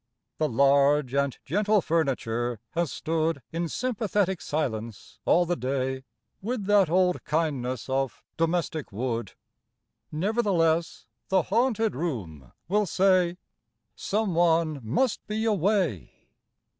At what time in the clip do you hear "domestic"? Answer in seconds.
8.35-8.91